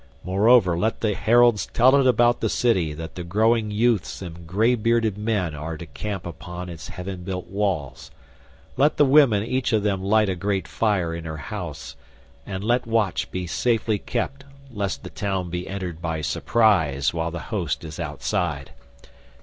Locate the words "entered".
15.67-16.01